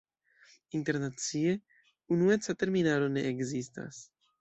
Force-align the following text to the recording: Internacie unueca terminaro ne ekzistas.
Internacie 0.79 1.53
unueca 2.17 2.57
terminaro 2.65 3.15
ne 3.19 3.29
ekzistas. 3.37 4.07